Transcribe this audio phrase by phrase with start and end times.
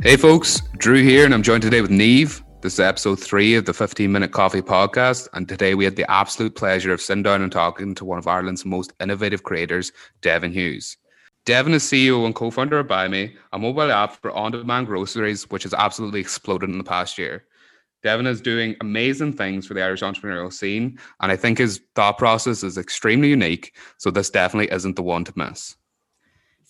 [0.00, 2.40] Hey folks, Drew here, and I'm joined today with Neve.
[2.60, 6.08] This is episode three of the 15 Minute Coffee Podcast, and today we had the
[6.08, 9.90] absolute pleasure of sitting down and talking to one of Ireland's most innovative creators,
[10.22, 10.96] Devan Hughes.
[11.46, 15.74] Devan is CEO and co-founder of Buymie, a mobile app for on-demand groceries, which has
[15.74, 17.46] absolutely exploded in the past year.
[18.04, 22.18] Devan is doing amazing things for the Irish entrepreneurial scene, and I think his thought
[22.18, 23.74] process is extremely unique.
[23.96, 25.74] So this definitely isn't the one to miss.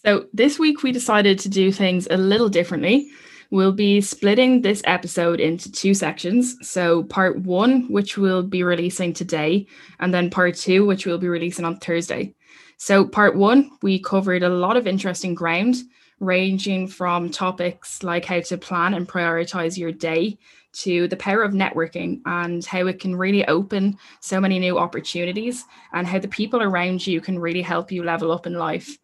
[0.05, 3.11] So this week we decided to do things a little differently.
[3.51, 6.57] We'll be splitting this episode into two sections.
[6.61, 9.67] So, part one, which we'll be releasing today,
[10.01, 12.35] and then part two, which we'll be releasing on Thursday.
[12.77, 15.77] So, part one, we covered a lot of interesting ground,
[16.21, 20.39] ranging from topics like how to plan and prioritize your day
[20.73, 25.65] to the power of networking and how it can really open so many new opportunities
[25.95, 28.99] and how the people around you can really help you level up in life.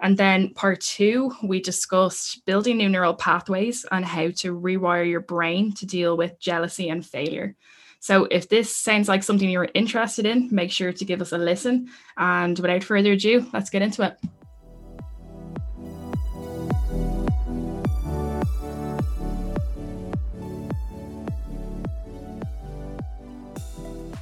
[0.00, 5.20] And then part two, we discussed building new neural pathways and how to rewire your
[5.20, 7.56] brain to deal with jealousy and failure.
[7.98, 11.38] So if this sounds like something you're interested in, make sure to give us a
[11.38, 11.88] listen.
[12.16, 14.16] And without further ado, let's get into it.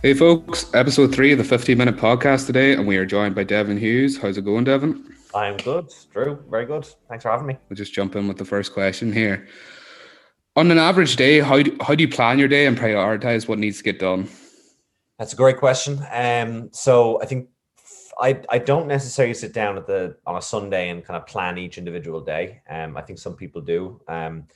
[0.02, 3.44] Hey folks, episode three of the 15 minute podcast today, and we are joined by
[3.44, 4.16] Devan Hughes.
[4.16, 5.15] How's it going, Devan?
[5.36, 6.42] I'm good, Drew.
[6.48, 6.88] Very good.
[7.10, 7.58] Thanks for having me.
[7.68, 9.46] We'll just jump in with the first question here.
[10.56, 13.58] On an average day, how do, how do you plan your day and prioritize what
[13.58, 14.30] needs to get done?
[15.18, 16.02] That's a great question.
[16.10, 17.50] Um, so I think
[18.18, 21.58] I, I don't necessarily sit down at the on a Sunday and kind of plan
[21.58, 22.62] each individual day.
[22.70, 24.00] Um, I think some people do.
[24.08, 24.46] Um,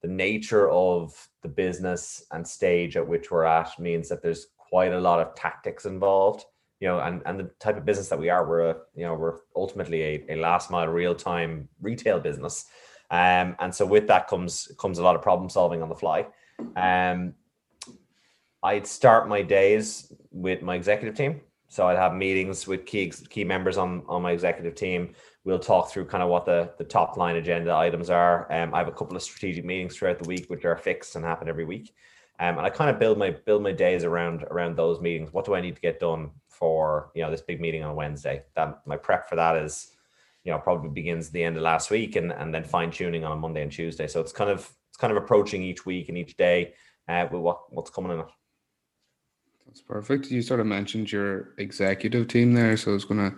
[0.00, 4.94] the nature of the business and stage at which we're at means that there's quite
[4.94, 6.46] a lot of tactics involved
[6.80, 9.14] you know, and, and the type of business that we are, we're a, you know,
[9.14, 12.66] we're ultimately a, a last mile real time retail business.
[13.10, 16.26] Um, and so with that comes comes a lot of problem solving on the fly.
[16.76, 17.34] Um,
[18.62, 21.40] I'd start my days with my executive team.
[21.68, 25.14] So I'd have meetings with key key members on, on my executive team.
[25.44, 28.50] We'll talk through kind of what the, the top line agenda items are.
[28.52, 31.24] Um, I have a couple of strategic meetings throughout the week, which are fixed and
[31.24, 31.94] happen every week.
[32.38, 35.32] Um, and I kind of build my build my days around around those meetings.
[35.32, 38.44] What do I need to get done for you know this big meeting on Wednesday.
[38.54, 39.90] That my prep for that is,
[40.44, 43.32] you know, probably begins the end of last week and and then fine tuning on
[43.32, 44.06] a Monday and Tuesday.
[44.06, 46.74] So it's kind of it's kind of approaching each week and each day
[47.08, 48.26] uh, with what what's coming in it.
[49.66, 50.30] That's perfect.
[50.30, 53.36] You sort of mentioned your executive team there, so I was going to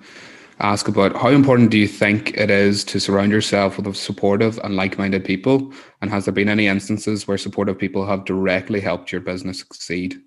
[0.61, 4.75] ask about how important do you think it is to surround yourself with supportive and
[4.75, 9.21] like-minded people, and has there been any instances where supportive people have directly helped your
[9.21, 10.23] business succeed?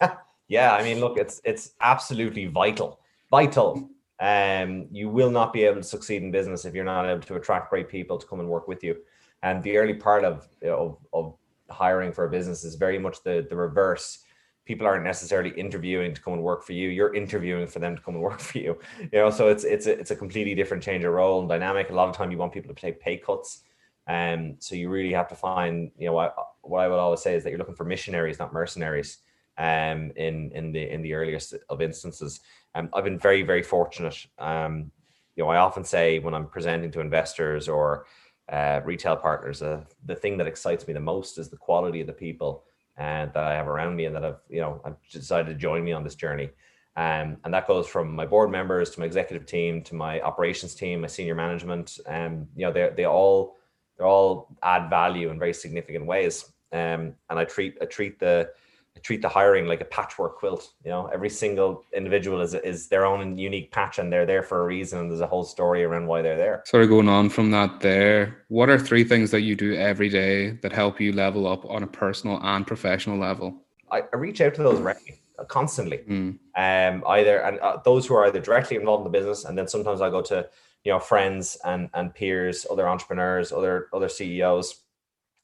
[0.52, 3.88] Yeah, I mean, look, it's it's absolutely vital, vital.
[4.20, 7.36] Um, you will not be able to succeed in business if you're not able to
[7.36, 8.98] attract great people to come and work with you.
[9.42, 11.38] And the early part of of, of
[11.70, 14.18] hiring for a business is very much the the reverse.
[14.66, 16.90] People aren't necessarily interviewing to come and work for you.
[16.90, 18.78] You're interviewing for them to come and work for you.
[19.00, 21.88] You know, so it's it's a, it's a completely different change of role and dynamic.
[21.88, 23.62] A lot of time, you want people to take pay cuts.
[24.06, 27.36] Um, so you really have to find, you know, what, what I would always say
[27.36, 29.18] is that you're looking for missionaries, not mercenaries
[29.58, 32.40] um, in in the in the earliest of instances.
[32.74, 34.26] Um, I've been very very fortunate.
[34.38, 34.90] Um,
[35.36, 38.06] you know, I often say when I'm presenting to investors or
[38.50, 42.06] uh, retail partners, uh, the thing that excites me the most is the quality of
[42.06, 42.64] the people
[42.96, 45.54] and uh, that I have around me and that I've you know I've decided to
[45.58, 46.50] join me on this journey.
[46.94, 50.74] Um, and that goes from my board members to my executive team to my operations
[50.74, 51.98] team, my senior management.
[52.06, 53.56] And um, you know, they they all
[53.98, 56.52] they all add value in very significant ways.
[56.72, 58.50] Um, and I treat I treat the
[58.96, 60.74] I treat the hiring like a patchwork quilt.
[60.84, 64.62] You know, every single individual is is their own unique patch, and they're there for
[64.62, 65.00] a reason.
[65.00, 66.62] And there's a whole story around why they're there.
[66.66, 68.44] Sort of going on from that, there.
[68.48, 71.82] What are three things that you do every day that help you level up on
[71.82, 73.62] a personal and professional level?
[73.90, 75.98] I, I reach out to those directly, uh, constantly.
[75.98, 76.38] Mm.
[76.56, 79.68] Um, either and uh, those who are either directly involved in the business, and then
[79.68, 80.48] sometimes I go to
[80.84, 84.82] you know friends and and peers, other entrepreneurs, other other CEOs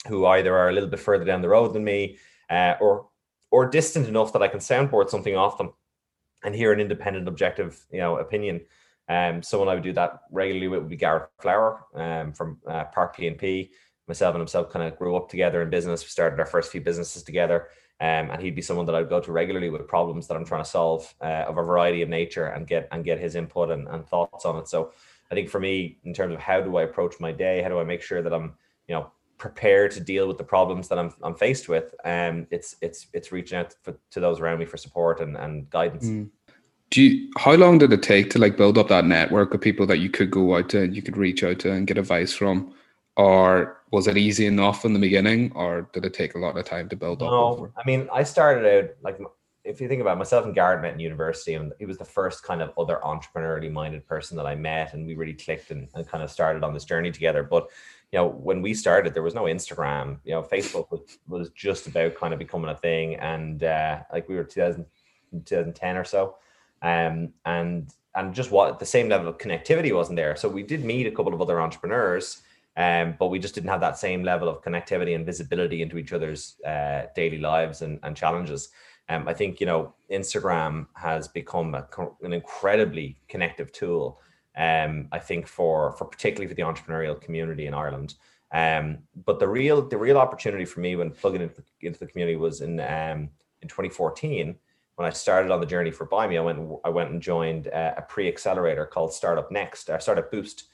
[0.06, 2.18] who either are a little bit further down the road than me,
[2.50, 3.08] uh, or
[3.50, 5.72] or distant enough that I can soundboard something off them
[6.44, 8.60] and hear an independent, objective, you know, opinion.
[9.08, 12.84] Um, someone I would do that regularly with would be Gareth Flower um, from uh,
[12.84, 13.70] Park P&P.
[14.06, 16.02] Myself and himself kind of grew up together in business.
[16.02, 17.68] We started our first few businesses together.
[18.00, 20.62] Um, and he'd be someone that I'd go to regularly with problems that I'm trying
[20.62, 23.88] to solve uh, of a variety of nature and get and get his input and,
[23.88, 24.68] and thoughts on it.
[24.68, 24.92] So
[25.30, 27.80] I think for me, in terms of how do I approach my day, how do
[27.80, 28.54] I make sure that I'm,
[28.86, 31.94] you know, prepared to deal with the problems that I'm, I'm faced with.
[32.04, 35.70] Um, it's it's it's reaching out for, to those around me for support and, and
[35.70, 36.06] guidance.
[36.06, 36.30] Mm.
[36.90, 39.86] Do you, how long did it take to like build up that network of people
[39.86, 42.32] that you could go out to and you could reach out to and get advice
[42.32, 42.72] from,
[43.16, 46.64] or was it easy enough in the beginning, or did it take a lot of
[46.64, 47.30] time to build up?
[47.30, 49.20] No, I mean, I started out like
[49.64, 52.04] if you think about it, myself and Garrett met in university, and he was the
[52.04, 55.88] first kind of other entrepreneurially minded person that I met, and we really clicked and,
[55.94, 57.42] and kind of started on this journey together.
[57.42, 57.68] But
[58.12, 60.18] you know, when we started, there was no Instagram.
[60.24, 64.28] You know, Facebook was, was just about kind of becoming a thing, and uh, like
[64.28, 64.86] we were 2000,
[65.44, 66.36] 2010 or so,
[66.82, 70.34] um, and and just what the same level of connectivity wasn't there.
[70.36, 72.42] So we did meet a couple of other entrepreneurs,
[72.76, 76.12] um, but we just didn't have that same level of connectivity and visibility into each
[76.12, 78.70] other's uh, daily lives and, and challenges.
[79.10, 81.86] Um, I think you know Instagram has become a,
[82.22, 84.20] an incredibly connective tool.
[84.58, 88.14] Um, I think for for particularly for the entrepreneurial community in Ireland.
[88.52, 92.06] Um, but the real the real opportunity for me when plugging into the, into the
[92.06, 93.30] community was in um,
[93.62, 94.56] in 2014
[94.96, 96.38] when I started on the journey for Buymie.
[96.38, 100.28] I went I went and joined uh, a pre accelerator called Startup Next or Startup
[100.28, 100.64] Boost,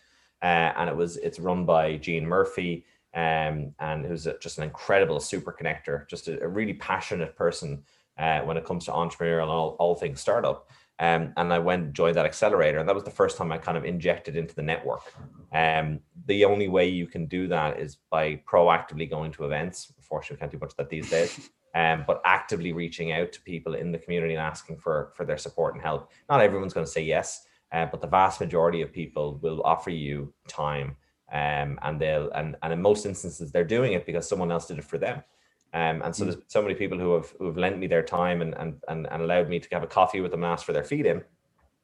[0.43, 2.87] uh, and it was it's run by Gene Murphy.
[3.15, 7.85] Um, and who's just an incredible super connector, just a, a really passionate person
[8.19, 10.69] uh, when it comes to entrepreneurial and all, all things startup.
[11.01, 13.59] Um, and I went and joined that accelerator, and that was the first time I
[13.59, 15.13] kind of injected into the network.
[15.53, 19.93] Um, the only way you can do that is by proactively going to events.
[19.97, 21.51] Unfortunately, we can't do much of that these days.
[21.77, 25.37] Um, but actively reaching out to people in the community and asking for for their
[25.37, 26.13] support and help.
[26.31, 29.91] Not everyone's going to say yes, uh, but the vast majority of people will offer
[29.91, 30.97] you time,
[31.33, 34.79] um, and they'll and and in most instances they're doing it because someone else did
[34.79, 35.25] it for them.
[35.75, 36.31] Um, and so mm.
[36.31, 39.09] there's so many people who have who have lent me their time and and and,
[39.11, 41.23] and allowed me to have a coffee with them and ask for their feed in,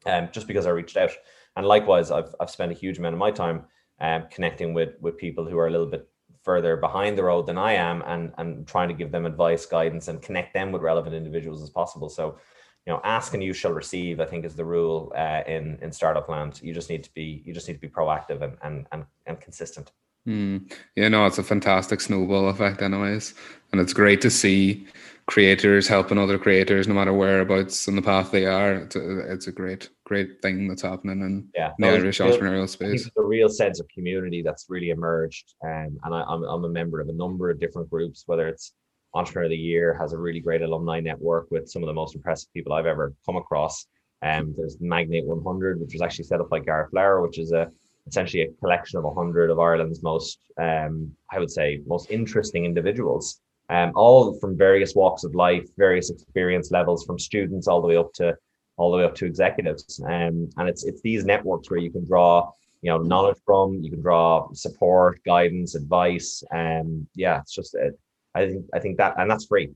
[0.05, 1.11] um, just because I reached out.
[1.57, 3.65] And likewise, I've I've spent a huge amount of my time
[3.99, 6.07] um, connecting with with people who are a little bit
[6.41, 10.07] further behind the road than I am, and and trying to give them advice, guidance,
[10.07, 12.07] and connect them with relevant individuals as possible.
[12.07, 12.37] So,
[12.85, 14.21] you know, ask and you shall receive.
[14.21, 16.61] I think is the rule uh, in in startup land.
[16.63, 19.37] You just need to be you just need to be proactive and and and, and
[19.41, 19.91] consistent.
[20.27, 20.71] Mm.
[20.95, 23.33] Yeah, no, it's a fantastic snowball effect, anyways,
[23.71, 24.87] and it's great to see
[25.25, 28.73] creators helping other creators, no matter whereabouts in the path they are.
[28.73, 32.69] It's a, it's a great, great thing that's happening in yeah, the Irish real, entrepreneurial
[32.69, 33.09] space.
[33.17, 36.99] a real sense of community that's really emerged, um, and I, I'm I'm a member
[36.99, 38.73] of a number of different groups, whether it's
[39.13, 42.15] Entrepreneur of the Year has a really great alumni network with some of the most
[42.15, 43.85] impressive people I've ever come across.
[44.21, 47.71] Um, there's Magnate 100, which was actually set up by Gareth Flower, which is a
[48.07, 53.41] essentially a collection of 100 of Ireland's most, um, I would say, most interesting individuals,
[53.69, 57.97] um, all from various walks of life, various experience levels, from students all the way
[57.97, 58.35] up to
[58.77, 60.01] all the way up to executives.
[60.05, 62.51] Um, and it's it's these networks where you can draw,
[62.81, 66.43] you know, knowledge from, you can draw support, guidance, advice.
[66.51, 67.91] And um, yeah, it's just uh,
[68.35, 69.69] I think I think that and that's free.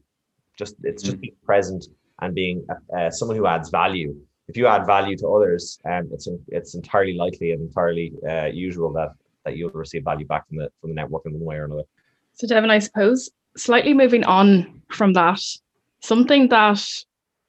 [0.57, 1.21] Just it's just mm-hmm.
[1.21, 1.85] being present
[2.21, 2.65] and being
[2.97, 4.15] uh, someone who adds value
[4.47, 8.93] if you add value to others, um, it's it's entirely likely and entirely uh, usual
[8.93, 9.09] that
[9.43, 11.83] that you'll receive value back from the from the network in one way or another.
[12.33, 15.41] So, Devan, I suppose slightly moving on from that,
[16.01, 16.81] something that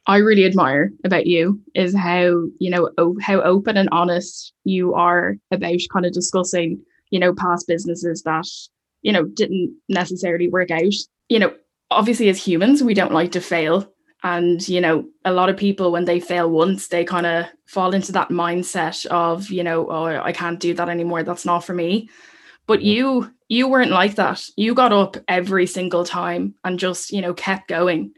[0.06, 4.94] I really admire about you is how you know o- how open and honest you
[4.94, 8.46] are about kind of discussing you know past businesses that
[9.02, 10.94] you know didn't necessarily work out.
[11.28, 11.54] You know,
[11.90, 13.92] obviously as humans, we don't like to fail
[14.26, 17.94] and you know a lot of people when they fail once they kind of fall
[17.94, 21.22] into that mindset of you know oh i can't do that anymore.
[21.22, 22.10] That's not for me.
[22.66, 24.44] But you you weren't like that.
[24.56, 28.12] You got up every single time and just you know kept going.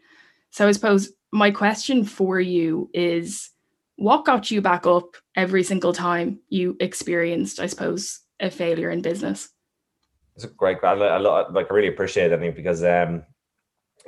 [0.50, 3.50] So i suppose my question for you is
[3.96, 9.02] what got you back up every single time you experienced i suppose a failure in
[9.02, 9.50] business?
[10.36, 13.24] It's a great I, I, like i really appreciate it i think because um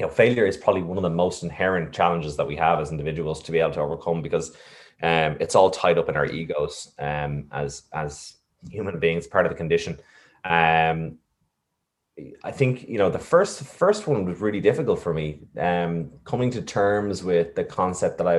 [0.00, 2.90] you know, failure is probably one of the most inherent challenges that we have as
[2.90, 4.57] individuals to be able to overcome because
[5.02, 8.37] um, it's all tied up in our egos um, as as
[8.71, 9.99] human beings, part of the condition.
[10.42, 11.19] Um,
[12.42, 15.40] I think you know the first first one was really difficult for me.
[15.59, 18.38] Um, coming to terms with the concept that I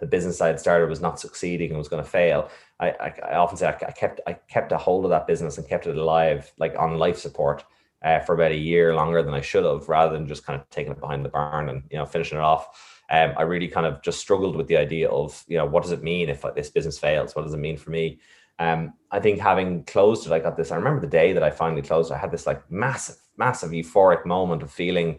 [0.00, 2.50] the business I had started was not succeeding and was going to fail.
[2.78, 5.56] I, I, I often say I, I, kept I kept a hold of that business
[5.56, 7.64] and kept it alive, like on life support
[8.02, 10.68] uh, for about a year longer than I should have, rather than just kind of
[10.70, 12.98] taking it behind the barn and you know finishing it off.
[13.10, 15.92] Um, I really kind of just struggled with the idea of you know what does
[15.92, 17.34] it mean if this business fails?
[17.34, 18.20] What does it mean for me?
[18.58, 20.70] Um, I think having closed it, I got this.
[20.70, 22.12] I remember the day that I finally closed.
[22.12, 25.18] I had this like massive, massive euphoric moment of feeling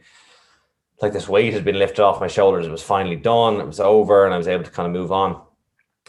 [1.02, 2.68] like this weight had been lifted off my shoulders.
[2.68, 3.60] It was finally done.
[3.60, 5.42] It was over, and I was able to kind of move on.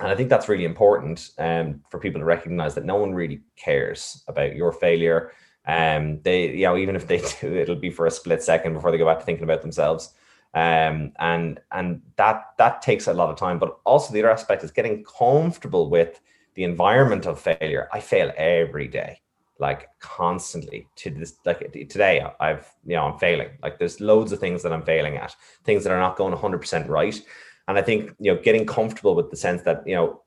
[0.00, 3.40] And I think that's really important um, for people to recognize that no one really
[3.56, 5.32] cares about your failure
[5.66, 8.90] um, they, you know, even if they do, it'll be for a split second before
[8.90, 10.14] they go back to thinking about themselves.
[10.54, 13.58] Um, and and that that takes a lot of time.
[13.58, 16.20] But also the other aspect is getting comfortable with
[16.54, 17.88] the environment of failure.
[17.92, 19.20] I fail every day.
[19.58, 24.38] like constantly to this like today i've you know i'm failing like there's loads of
[24.40, 27.22] things that i'm failing at things that are not going 100% right
[27.68, 30.22] and i think you know getting comfortable with the sense that you know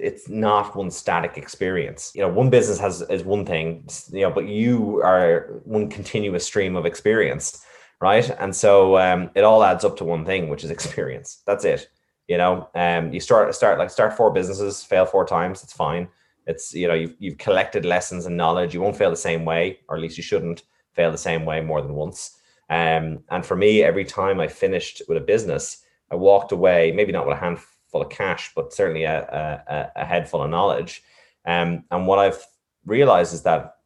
[0.00, 2.12] it's not one static experience.
[2.14, 6.44] You know one business has is one thing you know but you are one continuous
[6.44, 7.64] stream of experience
[8.00, 8.30] right?
[8.38, 11.42] And so um, it all adds up to one thing which is experience.
[11.46, 11.88] That's it
[12.28, 12.68] you know?
[12.74, 16.08] Um, you start start like start four businesses fail four times it's fine.
[16.46, 18.74] It's you know you've, you've collected lessons and knowledge.
[18.74, 20.62] You won't fail the same way or at least you shouldn't
[20.92, 22.38] fail the same way more than once.
[22.70, 27.12] Um, and for me every time i finished with a business i walked away maybe
[27.12, 27.40] not with a
[27.88, 29.62] handful of cash but certainly a,
[29.96, 31.02] a, a head full of knowledge.
[31.46, 32.44] Um, and what i've
[32.84, 33.76] realized is that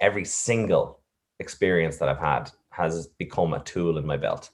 [0.00, 1.00] every single
[1.38, 4.50] experience that i've had has become a tool in my belt.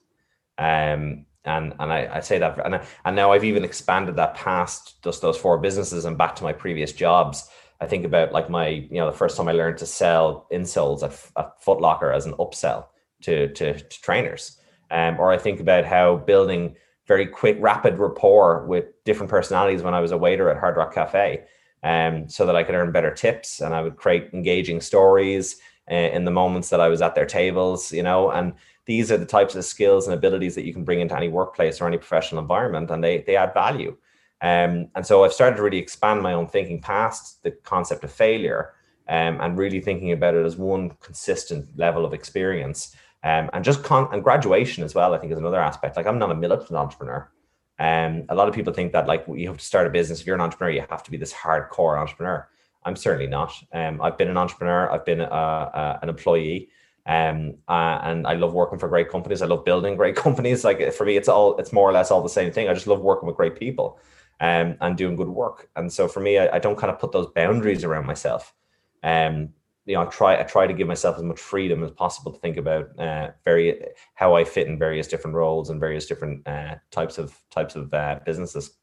[0.59, 4.35] Um, and and I, I say that and, I, and now I've even expanded that
[4.35, 7.51] past just those four businesses and back to my previous jobs.
[7.81, 11.03] I think about like my you know the first time I learned to sell insoles
[11.03, 12.87] at, at Foot Locker as an upsell
[13.23, 14.59] to to, to trainers,
[14.93, 16.77] um, or I think about how building
[17.12, 20.95] very quick, rapid rapport with different personalities when I was a waiter at Hard Rock
[20.95, 21.45] Cafe,
[21.83, 26.09] um, so that I could earn better tips and I would create engaging stories uh,
[26.16, 28.54] in the moments that I was at their tables, you know, and
[28.87, 31.83] these are the types of skills and abilities that you can bring into any workplace
[31.83, 33.95] or any professional environment and they, they add value.
[34.40, 38.11] Um, and so i've started to really expand my own thinking past the concept of
[38.11, 38.73] failure
[39.09, 43.83] um, and really thinking about it as one consistent level of experience um, and just
[43.83, 45.97] con- and graduation as well i think is another aspect.
[45.97, 47.31] Like i'm not a militant entrepreneur.
[47.79, 50.21] Um, a lot of people think that like you have to start a business.
[50.21, 52.49] If you're an entrepreneur you have to be this hardcore entrepreneur.
[52.85, 53.52] I'm certainly not.
[53.73, 54.91] Um, i've been an entrepreneur.
[54.91, 56.69] I've been an employee.
[57.07, 59.43] Um uh, and i love working for great companies.
[59.43, 60.64] I love building great companies.
[60.64, 62.69] Like for me it's all it's more or less all the same thing.
[62.69, 63.99] I just love working with great people
[64.41, 65.69] um, and doing good work.
[65.76, 68.55] And so for me I, I don't kind of put those boundaries around myself.
[69.02, 72.33] Um you know i try i try to give myself as much freedom as possible
[72.33, 73.85] to think about uh very
[74.15, 77.93] how i fit in various different roles and various different uh, types of types of
[77.95, 78.79] uh, businesses.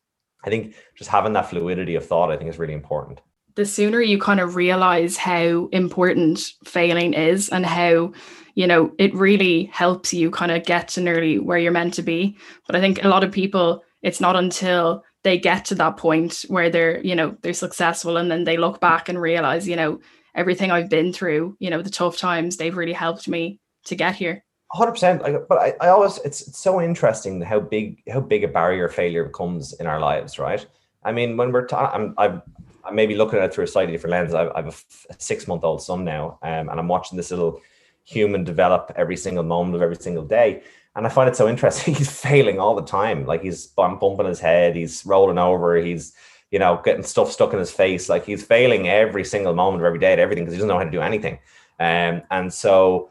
[0.45, 3.21] I think just having that fluidity of thought i think is really important.
[3.55, 8.13] The sooner you kind of realize how important failing is and how
[8.55, 12.01] you know it really helps you kind of get to nearly where you're meant to
[12.01, 12.37] be.
[12.67, 16.45] But i think a lot of people it's not until they get to that point
[16.47, 19.99] where they're you know they're successful and then they look back and realize you know
[20.35, 24.15] everything i've been through you know the tough times they've really helped me to get
[24.15, 24.43] here
[24.75, 28.87] 100% but I, I always it's, it's so interesting how big how big a barrier
[28.87, 30.65] failure becomes in our lives right
[31.03, 32.41] i mean when we're talking i'm
[32.89, 34.33] I may be looking at it through a slightly different lens.
[34.33, 37.61] I, I have a, six month old son now, um, and I'm watching this little
[38.03, 40.63] human develop every single moment of every single day.
[40.95, 41.93] And I find it so interesting.
[41.95, 43.25] He's failing all the time.
[43.25, 46.13] Like he's bumping his head, he's rolling over, he's
[46.51, 48.09] you know getting stuff stuck in his face.
[48.09, 50.77] Like he's failing every single moment of every day at everything because he doesn't know
[50.77, 51.39] how to do anything.
[51.79, 53.09] Um, and so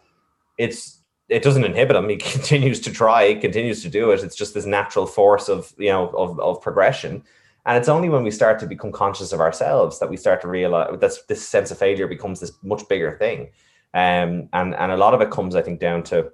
[0.59, 2.09] it's it doesn't inhibit him.
[2.09, 4.23] He continues to try, continues to do it.
[4.23, 7.25] It's just this natural force of you know of of progression.
[7.67, 10.49] And it's only when we start to become conscious of ourselves that we start to
[10.49, 13.51] realize that this sense of failure becomes this much bigger thing.
[13.93, 16.31] Um, and, and a lot of it comes, I think, down to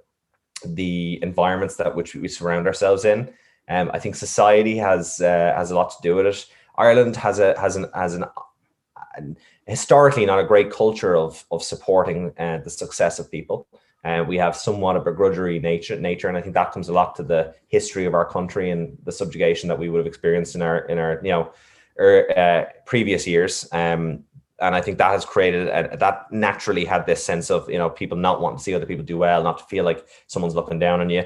[0.64, 3.32] the environments that which we surround ourselves in.
[3.68, 6.46] Um, I think society has uh, has a lot to do with it.
[6.76, 8.25] Ireland has a has an has an,
[9.16, 13.66] an historically not a great culture of of supporting uh, the success of people.
[14.04, 16.93] Uh, we have somewhat of a begrudgery nature, nature, and I think that comes a
[16.93, 20.54] lot to the history of our country and the subjugation that we would have experienced
[20.54, 21.50] in our in our you know
[21.99, 23.66] er, uh, previous years.
[23.73, 24.25] Um,
[24.61, 27.88] and I think that has created a, that naturally had this sense of you know
[27.88, 30.78] people not wanting to see other people do well, not to feel like someone's looking
[30.78, 31.25] down on you.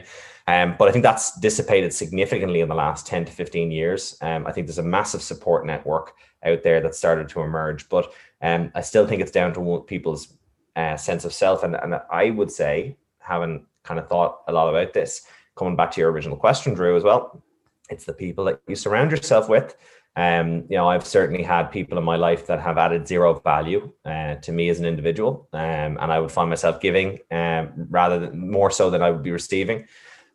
[0.49, 4.17] Um, but I think that's dissipated significantly in the last 10 to 15 years.
[4.23, 8.14] Um, I think there's a massive support network out there that started to emerge, but
[8.40, 10.33] um, I still think it's down to people's
[10.75, 11.64] uh, sense of self.
[11.64, 15.90] And, and I would say, having kind of thought a lot about this, coming back
[15.93, 17.43] to your original question, Drew, as well,
[17.90, 19.76] it's the people that you surround yourself with.
[20.17, 23.93] Um, you know, I've certainly had people in my life that have added zero value
[24.07, 28.19] uh, to me as an individual, um, and I would find myself giving um, rather
[28.19, 29.87] than more so than I would be receiving,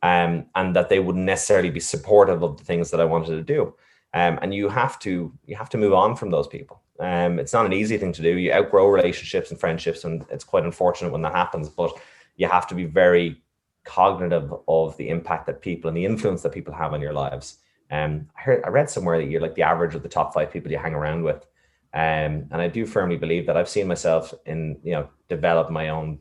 [0.03, 3.41] um, and that they wouldn't necessarily be supportive of the things that I wanted to
[3.41, 3.74] do.
[4.13, 6.81] Um, and you have to you have to move on from those people.
[7.00, 8.38] Um, it's not an easy thing to do.
[8.38, 11.69] You outgrow relationships and friendships, and it's quite unfortunate when that happens.
[11.69, 11.98] But
[12.36, 13.41] you have to be very
[13.86, 17.57] cognitive of the impact that people and the influence that people have on your lives.
[17.89, 20.51] Um, I heard, I read somewhere that you're like the average of the top five
[20.51, 21.45] people you hang around with,
[21.93, 25.89] um, and I do firmly believe that I've seen myself in you know develop my
[25.89, 26.19] own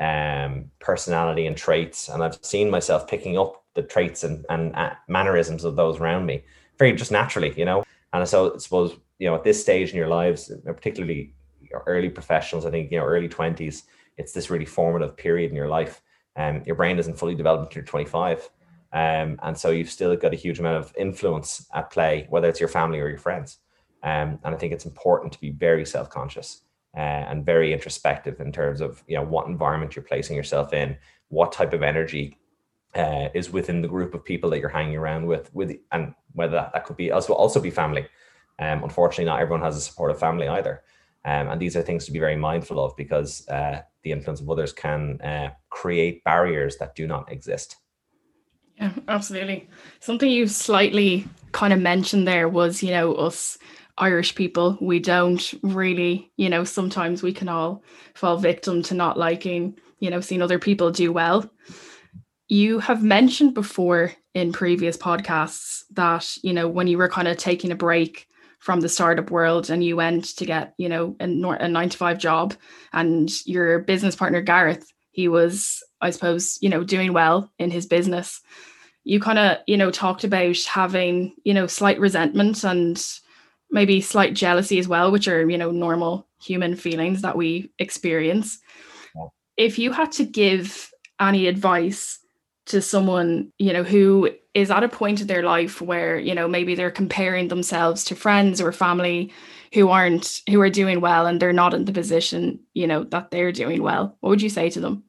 [0.00, 4.94] um, personality and traits, and I've seen myself picking up the traits and, and uh,
[5.06, 6.42] mannerisms of those around me
[6.78, 7.84] very just naturally, you know.
[8.12, 11.34] And so I suppose you know at this stage in your lives particularly
[11.86, 13.84] early professionals, I think you know early twenties,
[14.16, 16.02] it's this really formative period in your life.
[16.36, 18.50] Um, your brain isn't fully developed until you're 25.
[18.92, 22.60] Um, and so you've still got a huge amount of influence at play, whether it's
[22.60, 23.58] your family or your friends.
[24.02, 26.62] Um, and I think it's important to be very self-conscious
[26.96, 30.96] uh, and very introspective in terms of you know what environment you're placing yourself in,
[31.28, 32.38] what type of energy
[32.94, 36.52] uh, is within the group of people that you're hanging around with, with and whether
[36.52, 38.06] that, that could be also also be family.
[38.58, 40.82] Um, unfortunately, not everyone has a supportive family either.
[41.24, 44.50] Um, and these are things to be very mindful of because uh, the influence of
[44.50, 47.76] others can uh, create barriers that do not exist.
[48.76, 49.68] Yeah, absolutely.
[50.00, 53.58] Something you slightly kind of mentioned there was, you know, us
[53.98, 57.82] Irish people, we don't really, you know, sometimes we can all
[58.14, 61.50] fall victim to not liking, you know, seeing other people do well.
[62.48, 67.36] You have mentioned before in previous podcasts that, you know, when you were kind of
[67.36, 68.26] taking a break
[68.60, 71.96] from the startup world and you went to get you know a, a nine to
[71.96, 72.54] five job
[72.92, 77.86] and your business partner gareth he was i suppose you know doing well in his
[77.86, 78.42] business
[79.02, 83.02] you kind of you know talked about having you know slight resentment and
[83.70, 88.58] maybe slight jealousy as well which are you know normal human feelings that we experience.
[89.14, 89.26] Yeah.
[89.56, 92.18] if you had to give any advice
[92.66, 96.48] to someone you know who is at a point in their life where you know
[96.48, 99.32] maybe they're comparing themselves to friends or family
[99.72, 103.30] who aren't who are doing well and they're not in the position you know that
[103.30, 105.04] they're doing well what would you say to them?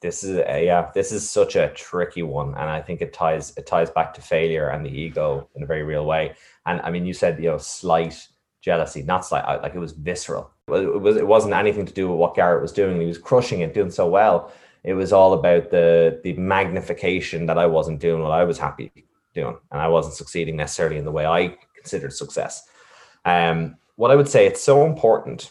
[0.00, 3.52] This is a, yeah this is such a tricky one and i think it ties
[3.56, 6.34] it ties back to failure and the ego in a very real way
[6.68, 8.28] and i mean you said you know slight
[8.60, 12.18] jealousy not slight like it was visceral it was it wasn't anything to do with
[12.18, 14.52] what Garrett was doing he was crushing it doing so well
[14.84, 18.92] it was all about the the magnification that I wasn't doing what I was happy
[19.34, 22.68] doing, and I wasn't succeeding necessarily in the way I considered success.
[23.24, 25.50] Um, what I would say it's so important,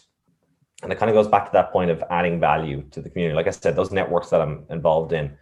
[0.82, 3.36] and it kind of goes back to that point of adding value to the community.
[3.36, 5.36] Like I said, those networks that I'm involved in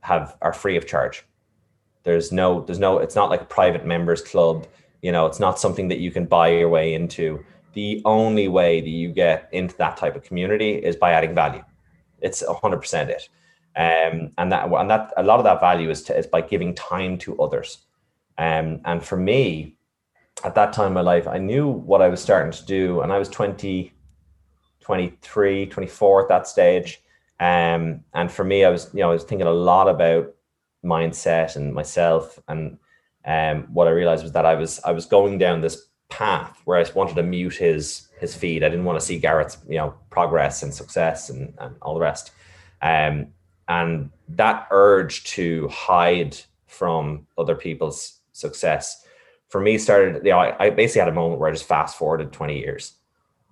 [0.00, 1.24] have are free of charge.
[2.04, 4.66] There's no, there's no, it's not like a private members club.
[5.02, 7.44] You know, it's not something that you can buy your way into.
[7.74, 11.62] The only way that you get into that type of community is by adding value
[12.20, 13.28] it's 100% it.
[13.76, 16.74] Um, and that and that a lot of that value is, to, is by giving
[16.74, 17.78] time to others.
[18.36, 19.76] Um, and for me,
[20.44, 23.12] at that time in my life, I knew what I was starting to do, and
[23.12, 23.92] I was 20,
[24.80, 27.02] 23, 24 at that stage.
[27.40, 30.34] Um, and for me, I was, you know, I was thinking a lot about
[30.84, 32.38] mindset and myself.
[32.48, 32.78] And
[33.24, 36.78] um, what I realized was that I was, I was going down this path where
[36.78, 38.64] I wanted to mute his his feed.
[38.64, 42.00] I didn't want to see Garrett's you know, progress and success and, and all the
[42.00, 42.32] rest.
[42.82, 43.28] Um,
[43.68, 49.04] and that urge to hide from other people's success
[49.48, 51.96] for me started, you know, I, I basically had a moment where I just fast
[51.96, 52.94] forwarded 20 years.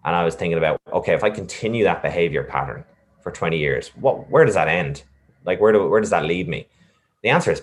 [0.05, 2.85] And I was thinking about, okay, if I continue that behavior pattern
[3.23, 5.03] for 20 years, what where does that end?
[5.45, 6.69] Like where do where does that lead me?
[7.23, 7.63] The answer is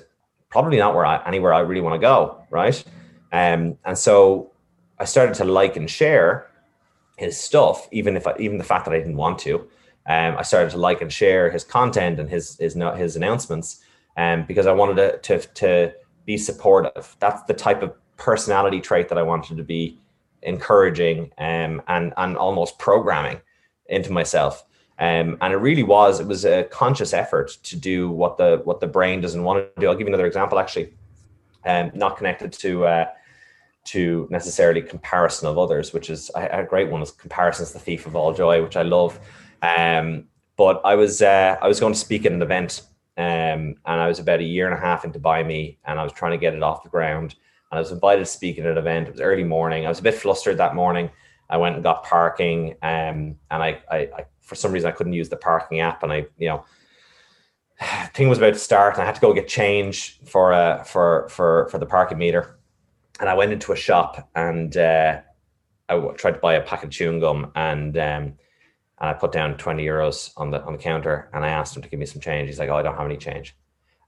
[0.54, 2.82] probably not where I, anywhere I really want to go, right?
[3.32, 4.52] Um, and so
[5.00, 6.48] I started to like and share
[7.18, 9.68] his stuff, even if I, even the fact that I didn't want to.
[10.06, 13.84] Um, I started to like and share his content and his his his announcements,
[14.16, 15.94] um, because I wanted to, to to
[16.26, 17.16] be supportive.
[17.20, 19.98] That's the type of personality trait that I wanted to be
[20.44, 23.42] encouraging um, and and almost programming
[23.88, 24.66] into myself.
[25.00, 28.80] Um, and it really was it was a conscious effort to do what the what
[28.80, 29.88] the brain doesn't want to do.
[29.88, 30.94] I'll give you another example, actually,
[31.66, 32.86] um, not connected to.
[32.86, 33.06] Uh,
[33.86, 37.02] to necessarily comparison of others, which is a, great one.
[37.02, 39.20] Is comparison is the thief of all joy, which I love.
[39.62, 40.26] Um,
[40.56, 42.84] but I was uh, I was going to speak at an event,
[43.18, 46.14] um, and I was about a year and a half into Buymie, and I was
[46.14, 47.36] trying to get it off the ground.
[47.72, 49.08] And I was invited to speak at an event.
[49.08, 49.86] It was early morning.
[49.86, 51.10] I was a bit flustered that morning.
[51.50, 55.14] I went and got parking, um, and I, I, I for some reason I couldn't
[55.14, 56.66] use the parking app, and I you know
[58.14, 61.28] thing was about to start, and I had to go get change for uh, for
[61.30, 62.58] for for the parking meter
[63.20, 65.22] and I went into a shop and uh,
[65.90, 68.34] I tried to buy a pack of chewing gum and um,
[69.00, 71.84] and I put down 20 euros on the on the counter and I asked him
[71.84, 72.48] to give me some change.
[72.48, 73.56] He's like, "Oh, I don't have any change,"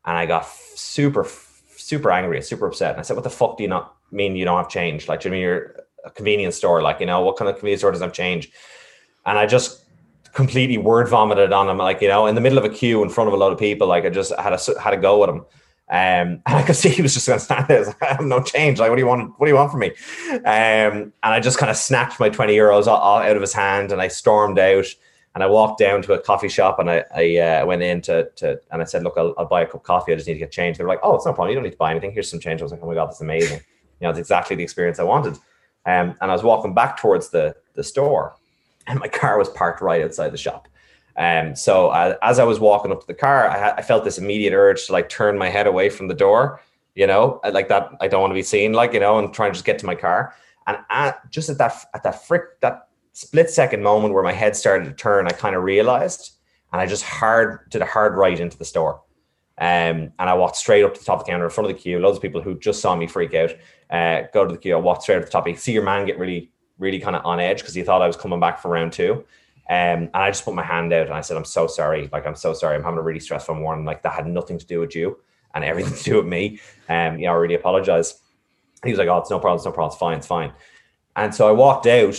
[0.06, 1.26] and I got super
[1.78, 2.92] super angry, super upset.
[2.92, 5.08] And I said, "What the fuck do you not mean you don't have change?
[5.08, 6.82] Like, do you mean you're a convenience store?
[6.82, 8.52] Like, you know, what kind of convenience store doesn't have change?"
[9.26, 9.84] And I just
[10.34, 13.10] completely word vomited on him, like you know, in the middle of a queue in
[13.10, 13.88] front of a lot of people.
[13.88, 15.46] Like, I just had a had a go at him.
[15.88, 17.96] Um, and I could see he was just going to stand there.
[18.02, 18.80] I have no change.
[18.80, 19.40] Like, what do you want?
[19.40, 19.92] What do you want from me?
[20.32, 24.02] Um, and I just kind of snatched my 20 euros out of his hand and
[24.02, 24.88] I stormed out
[25.36, 28.30] and I walked down to a coffee shop and I, I uh, went in to,
[28.38, 30.14] to, and I said, look, I'll, I'll, buy a cup of coffee.
[30.14, 30.78] I just need to get change.
[30.78, 31.50] They were like, oh, it's no problem.
[31.50, 32.12] You don't need to buy anything.
[32.12, 32.62] Here's some change.
[32.62, 33.62] I was like, oh my God, that's amazing.
[34.02, 35.38] You know, it's exactly the experience I wanted.
[35.86, 38.36] Um, and I was walking back towards the, the store
[38.88, 40.68] and my car was parked right outside the shop.
[41.18, 44.18] Um, so I, as I was walking up to the car, I, I, felt this
[44.18, 46.60] immediate urge to like turn my head away from the door,
[46.94, 47.90] you know, like that.
[48.02, 49.86] I don't want to be seen, like you know, and trying to just get to
[49.86, 50.36] my car.
[50.68, 54.58] And at, just at that at that frick that split second moment where my head
[54.58, 56.32] started to turn, I kind of realized,
[56.74, 59.02] and I just hard did a hard right into the store.
[59.58, 61.76] Um, and I walked straight up to the top of the counter in front of
[61.76, 61.98] the queue.
[61.98, 63.52] Loads of people who just saw me freak out
[63.90, 64.76] uh, go to the queue.
[64.76, 65.48] I walked straight up the top.
[65.48, 68.08] You see your man get really, really kind of on edge because he thought I
[68.08, 69.26] was coming back for round two.
[69.68, 72.10] Um, and I just put my hand out and I said, I'm so sorry.
[72.12, 72.76] Like, I'm so sorry.
[72.76, 73.86] I'm having a really stressful morning.
[73.86, 75.18] Like, that had nothing to do with you
[75.56, 76.60] and everything to do with me.
[76.88, 78.22] Um, you know, I really apologize.
[78.84, 79.58] He was like, Oh, it's no problem.
[79.58, 79.92] It's no problem.
[79.92, 80.18] It's fine.
[80.18, 80.54] It's fine.
[81.16, 82.16] And so I walked out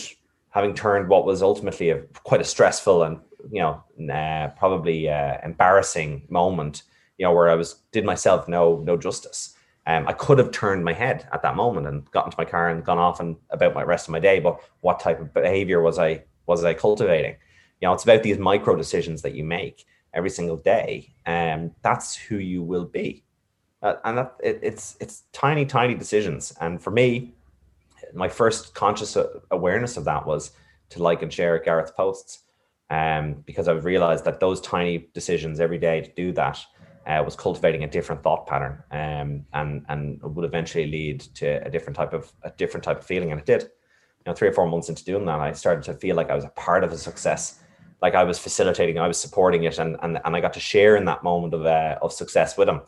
[0.51, 3.21] having turned what was ultimately a quite a stressful and,
[3.53, 6.83] you know, uh, probably uh, embarrassing moment,
[7.19, 9.55] you know, where I was did myself no, no justice.
[9.87, 12.71] Um, I could have turned my head at that moment and got into my car
[12.71, 14.41] and gone off and about my rest of my day.
[14.41, 17.37] But what type of behavior was I was I cultivating?
[17.81, 22.17] You know, it's about these micro decisions that you make every single day, and that's
[22.17, 23.23] who you will be.
[23.83, 26.53] Uh, and that, it, it's it's tiny, tiny decisions.
[26.61, 27.35] And for me,
[28.13, 29.17] my first conscious
[29.51, 30.53] awareness of that was
[30.91, 32.41] to like and share Gareth's posts,
[32.91, 36.59] um, because I've realized that those tiny decisions every day to do that
[37.07, 41.71] uh, was cultivating a different thought pattern um, and and would eventually lead to a
[41.71, 43.63] different type of a different type of feeling and it did.
[43.63, 46.35] You know three or four months into doing that i started to feel like i
[46.35, 47.61] was a part of a success.
[48.03, 50.97] Like i was facilitating i was supporting it and and, and i got to share
[50.97, 52.81] in that moment of uh, of success with him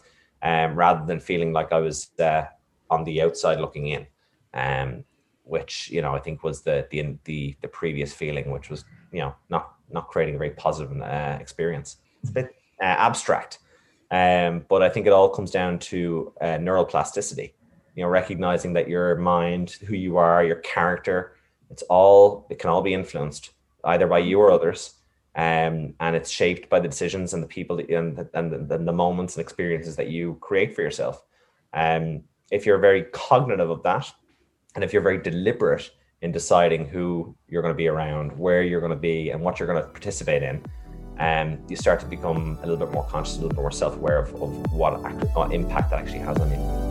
[0.42, 2.44] um, rather than feeling like i was uh,
[2.90, 4.06] on the outside looking in
[4.54, 5.04] um,
[5.44, 9.20] which you know i think was the the the, the previous feeling which was you
[9.20, 11.96] know not not creating a very positive uh, experience.
[12.22, 13.58] It's a bit uh, abstract
[14.10, 17.52] um, but I think it all comes down to uh, neuroplasticity.
[17.94, 21.34] You know, recognizing that your mind, who you are, your character,
[21.70, 23.50] it's all it can all be influenced
[23.84, 24.94] either by you or others,
[25.34, 28.92] um, and it's shaped by the decisions and the people that, and and the, the
[28.92, 31.22] moments and experiences that you create for yourself.
[31.72, 34.10] Um, if you're very cognitive of that,
[34.74, 35.90] and if you're very deliberate
[36.22, 39.58] in deciding who you're going to be around, where you're going to be, and what
[39.58, 40.64] you're going to participate in,
[41.18, 44.18] um, you start to become a little bit more conscious, a little bit more self-aware
[44.18, 44.98] of, of what,
[45.34, 46.87] what impact that actually has on you.